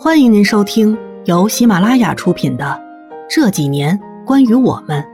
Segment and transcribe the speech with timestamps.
[0.00, 2.64] 欢迎您收听由喜马拉雅出品的
[3.28, 5.04] 《这几年关于我们》，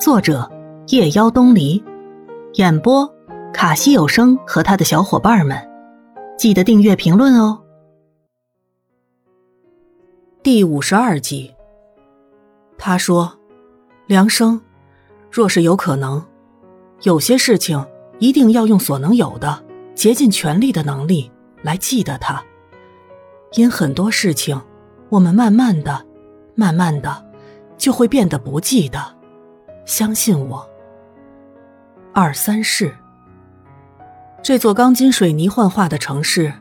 [0.00, 0.50] 作者
[0.88, 1.80] 夜妖东篱，
[2.54, 3.08] 演播
[3.54, 5.56] 卡西有声和他的小伙伴们。
[6.36, 7.62] 记得订阅、评论哦。
[10.42, 11.54] 第五十二集，
[12.76, 13.32] 他说
[14.08, 14.60] ：“梁生，
[15.30, 16.20] 若是有可能，
[17.02, 17.86] 有些事情
[18.18, 19.64] 一定要用所能有的、
[19.94, 21.30] 竭尽全力的能力
[21.62, 22.42] 来记得他。”
[23.54, 24.60] 因很多事情，
[25.08, 26.04] 我们慢慢的、
[26.54, 27.24] 慢慢的，
[27.76, 28.98] 就会变得不记得。
[29.84, 30.66] 相信我。
[32.14, 32.94] 二三世，
[34.42, 36.52] 这座钢筋水泥幻化的城市，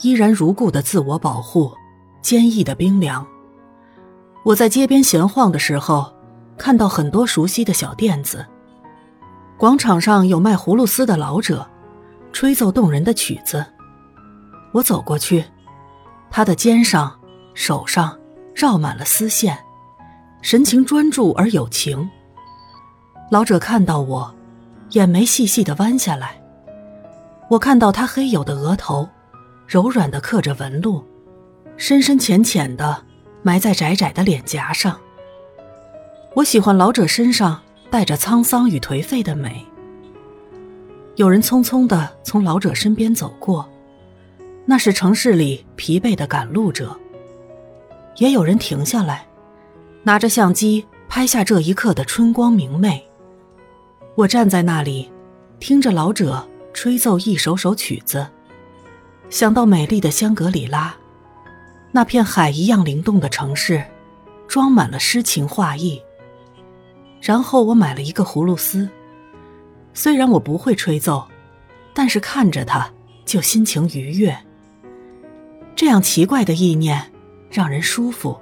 [0.00, 1.72] 依然如故的自我保护，
[2.22, 3.26] 坚毅的冰凉。
[4.44, 6.12] 我在街边闲晃的时候，
[6.56, 8.46] 看到很多熟悉的小店子。
[9.58, 11.66] 广场上有卖葫芦丝的老者，
[12.32, 13.64] 吹奏动人的曲子。
[14.72, 15.44] 我走过去。
[16.32, 17.14] 他的肩上、
[17.52, 18.18] 手上
[18.54, 19.58] 绕满了丝线，
[20.40, 22.08] 神情专注而有情。
[23.30, 24.34] 老者看到我，
[24.92, 26.40] 眼眉细细的弯下来。
[27.50, 29.06] 我看到他黑黝的额头，
[29.66, 31.04] 柔软的刻着纹路，
[31.76, 33.04] 深深浅浅的
[33.42, 34.98] 埋在窄窄的脸颊上。
[36.34, 39.66] 我喜欢老者身上带着沧桑与颓废的美。
[41.16, 43.68] 有人匆匆的从老者身边走过。
[44.72, 46.98] 那是城市里疲惫的赶路者。
[48.16, 49.26] 也有人停下来，
[50.02, 53.06] 拿着相机拍下这一刻的春光明媚。
[54.14, 55.12] 我站在那里，
[55.60, 58.26] 听着老者吹奏一首首曲子，
[59.28, 60.96] 想到美丽的香格里拉，
[61.90, 63.84] 那片海一样灵动的城市，
[64.48, 66.00] 装满了诗情画意。
[67.20, 68.88] 然后我买了一个葫芦丝，
[69.92, 71.28] 虽然我不会吹奏，
[71.92, 72.90] 但是看着它
[73.26, 74.34] 就心情愉悦。
[75.82, 77.10] 这样奇怪的意念，
[77.50, 78.38] 让人舒服。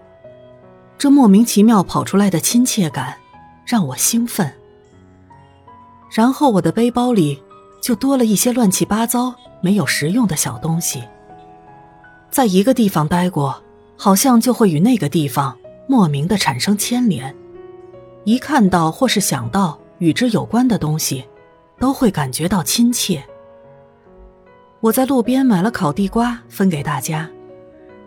[0.99, 3.17] 这莫名其妙跑出来的亲切感，
[3.65, 4.53] 让我兴奋。
[6.11, 7.43] 然后我的背包里
[7.81, 11.03] 就多了一些乱七八糟、没有实用的小东西。
[12.31, 13.63] 在一个地方待过，
[13.97, 15.57] 好像就会与那个地方
[15.87, 17.35] 莫名的产生牵连。
[18.25, 21.25] 一看到或是想到与之有关的东西，
[21.79, 23.25] 都会感觉到亲切。
[24.81, 27.29] 我在路边买了烤地瓜分给大家，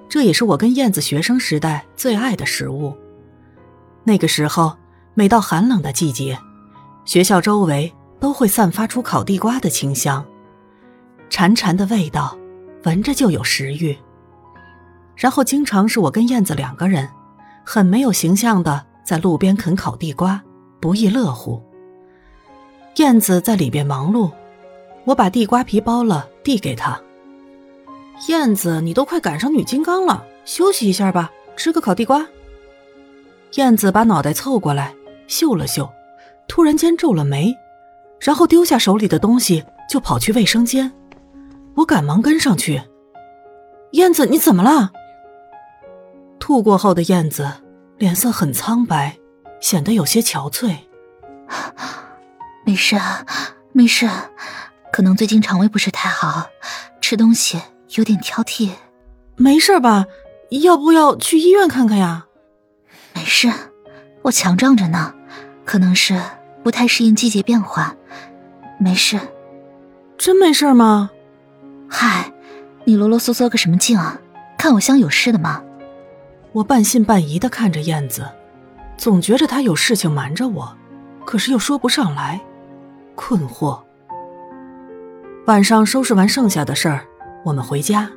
[0.10, 2.98] 这也是我跟燕子学生时代最爱的食物。
[4.04, 4.76] 那个时候，
[5.14, 6.38] 每到寒冷的季节，
[7.06, 10.26] 学校周围都会散发出烤地瓜的清香，
[11.30, 12.36] 潺潺的味道，
[12.86, 13.96] 闻着就有食欲。
[15.16, 17.08] 然后经常是我跟燕子两个人，
[17.64, 20.42] 很没有形象的在路边啃烤地瓜，
[20.82, 21.62] 不亦乐乎。
[22.96, 24.32] 燕子在里边忙碌。
[25.06, 27.00] 我把地瓜皮剥了，递给他。
[28.28, 32.26] 燕子，你都快赶上女金刚了，休息一下吧，吃个烤地瓜。
[33.56, 34.96] 燕子把脑袋凑过来，
[35.28, 35.92] 嗅了嗅，
[36.48, 37.54] 突然间皱了眉，
[38.20, 40.92] 然后丢下手里的东西，就跑去卫生间。
[41.76, 42.82] 我赶忙跟上去。
[43.92, 44.92] 燕子，你怎么了？
[46.40, 47.52] 吐过后的燕子
[47.98, 49.18] 脸色很苍白，
[49.60, 50.76] 显得有些憔悴。
[52.66, 52.96] 没事，
[53.72, 54.10] 没事。
[54.94, 56.52] 可能最近肠胃不是太好，
[57.02, 57.60] 吃东西
[57.96, 58.70] 有点挑剔。
[59.36, 60.06] 没事吧？
[60.62, 62.28] 要不要去医院看看呀？
[63.16, 63.52] 没事，
[64.22, 65.12] 我强壮着呢。
[65.66, 66.22] 可能是
[66.64, 67.96] 不太适应季节变化，
[68.78, 69.20] 没事。
[70.16, 71.10] 真没事吗？
[71.90, 72.32] 嗨，
[72.84, 74.20] 你啰啰嗦嗦个什么劲啊？
[74.60, 75.64] 看我像有事的吗？
[76.52, 78.30] 我半信半疑的看着燕子，
[78.96, 80.78] 总觉着她有事情瞒着我，
[81.26, 82.40] 可是又说不上来，
[83.16, 83.80] 困惑。
[85.46, 87.02] 晚上收拾完剩下的事儿，
[87.44, 88.10] 我们回家。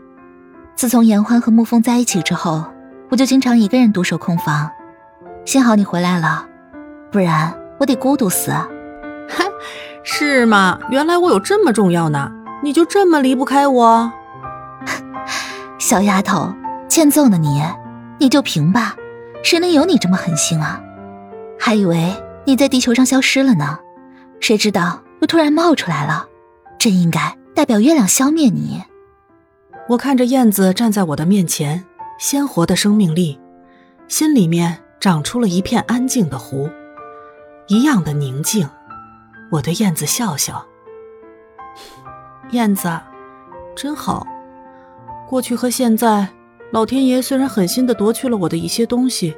[0.77, 2.65] 自从严欢和沐风在一起之后，
[3.11, 4.71] 我就经常一个人独守空房。
[5.45, 6.47] 幸好你回来了，
[7.11, 8.53] 不然我得孤独死。
[8.53, 9.45] 哈，
[10.05, 10.79] 是吗？
[10.89, 12.31] 原来我有这么重要呢？
[12.63, 14.13] 你就这么离不开我？
[15.81, 16.55] 小丫头，
[16.89, 17.61] 欠揍呢你？
[18.19, 18.95] 你就平吧，
[19.43, 20.81] 谁能有你这么狠心啊？
[21.59, 22.15] 还以为
[22.45, 23.81] 你在地球上消失了呢，
[24.39, 26.29] 谁知道又突然冒出来了。
[26.79, 28.83] 真应该代表月亮消灭你。
[29.89, 31.85] 我看着燕子站在我的面前，
[32.19, 33.39] 鲜活的生命力，
[34.09, 36.69] 心里面长出了一片安静的湖，
[37.69, 38.69] 一样的宁静。
[39.51, 40.65] 我对燕子笑笑。
[42.51, 42.89] 燕子，
[43.77, 44.27] 真好。
[45.29, 46.29] 过去和现在，
[46.73, 49.37] 老天爷虽然狠心的夺去了我的一些东西，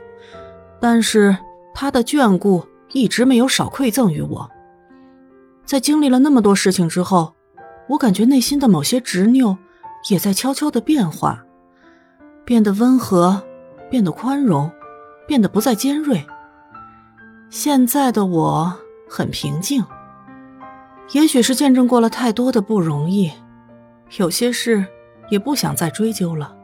[0.80, 1.36] 但是
[1.74, 4.50] 他的眷顾一直没有少馈赠于我。
[5.68, 7.34] 在经历了那么多事情之后，
[7.90, 9.58] 我感觉内心的某些执拗
[10.08, 11.44] 也在悄悄的变化，
[12.42, 13.42] 变得温和，
[13.90, 14.70] 变得宽容，
[15.26, 16.26] 变得不再尖锐。
[17.50, 18.74] 现在的我
[19.10, 19.84] 很平静，
[21.12, 23.30] 也许是见证过了太多的不容易，
[24.16, 24.86] 有些事
[25.28, 26.56] 也不想再追究了。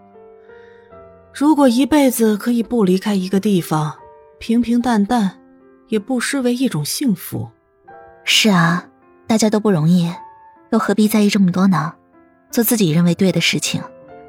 [1.35, 3.97] 如果一辈子可以不离开一个地方，
[4.39, 5.39] 平平淡淡，
[5.89, 7.51] 也不失为一种幸福。
[8.25, 8.89] 是啊，
[9.27, 10.13] 大家都不容易，
[10.71, 11.95] 又何必在意这么多呢？
[12.51, 13.83] 做自己认为对的事情，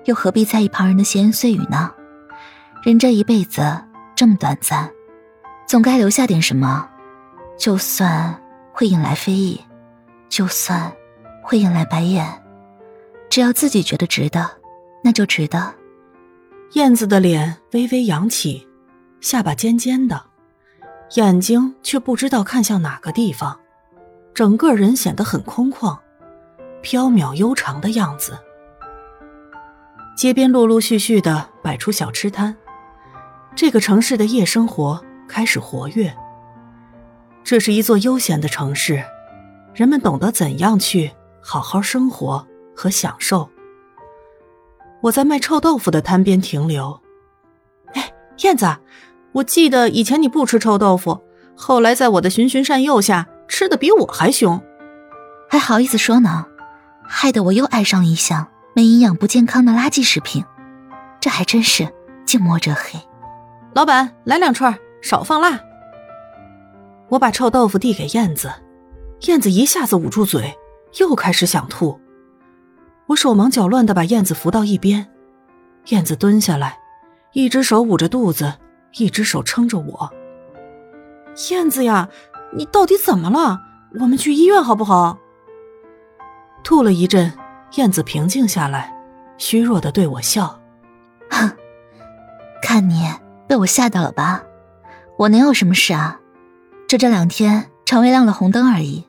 [0.05, 1.91] 又何必在意旁人的闲言碎语呢？
[2.83, 3.61] 人这一辈子
[4.15, 4.89] 这么短暂，
[5.67, 6.87] 总该留下点什么，
[7.57, 8.39] 就算
[8.73, 9.61] 会引来非议，
[10.29, 10.91] 就算
[11.43, 12.25] 会引来白眼，
[13.29, 14.49] 只要自己觉得值得，
[15.03, 15.73] 那就值得。
[16.73, 18.67] 燕子的脸微微扬起，
[19.21, 20.19] 下巴尖尖的，
[21.15, 23.59] 眼睛却不知道看向哪个地方，
[24.35, 25.97] 整个人显得很空旷、
[26.81, 28.37] 飘渺悠长的样子。
[30.17, 32.53] 街边陆陆续续的摆出小吃摊，
[33.55, 36.13] 这个城市的夜生活开始活跃。
[37.45, 39.01] 这是一座悠闲的城市，
[39.73, 41.11] 人们懂得怎样去
[41.41, 42.45] 好好生活
[42.75, 43.49] 和享受。
[45.03, 46.99] 我在卖臭豆腐的摊边停留。
[47.93, 48.67] 哎，燕子，
[49.31, 51.21] 我记得以前你不吃臭豆腐，
[51.55, 54.61] 后来在我的循循善诱下，吃的比我还凶，
[55.49, 56.45] 还好意思说呢？
[57.07, 60.43] 害得我又爱上一项没营养、不健康的垃圾食品，
[61.19, 61.87] 这还真是
[62.25, 62.99] 近墨者黑。
[63.73, 65.59] 老板，来两串，少放辣。
[67.09, 68.51] 我把臭豆腐递给燕子，
[69.27, 70.57] 燕子一下子捂住嘴，
[70.99, 71.99] 又开始想吐。
[73.07, 75.07] 我手忙脚乱的把燕子扶到一边，
[75.89, 76.79] 燕子蹲下来，
[77.33, 78.55] 一只手捂着肚子，
[78.97, 80.11] 一只手撑着我。
[81.51, 82.09] 燕子呀，
[82.55, 83.61] 你到底怎么了？
[83.99, 85.17] 我们去医院好不好？
[86.63, 87.31] 吐了一阵，
[87.75, 88.93] 燕子平静下来，
[89.37, 90.59] 虚弱的对我笑
[91.29, 91.51] ：“哼，
[92.61, 93.07] 看你
[93.47, 94.43] 被我吓到了吧？
[95.17, 96.19] 我能有什么事啊？
[96.87, 99.05] 这这两天肠胃亮了红灯而已，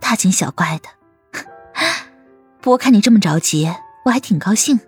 [0.00, 0.88] 大惊小怪的。
[2.60, 3.72] ”不过看你这么着急，
[4.04, 4.80] 我还挺高兴。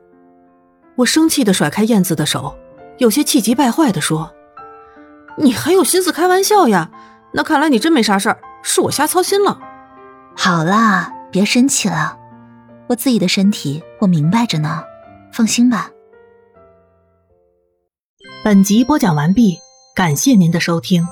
[0.97, 2.57] 我生气的甩开燕子的手，
[2.99, 4.33] 有些气急败坏的说
[5.39, 6.91] ：“你还有心思开玩笑呀？
[7.33, 9.61] 那看来你真没啥事儿，是我瞎操心了。”
[10.37, 12.19] 好啦，别生气了，
[12.89, 14.83] 我自己的身体我明白着呢，
[15.33, 15.91] 放心吧。
[18.43, 19.59] 本集播讲完毕，
[19.95, 21.07] 感谢您的收听。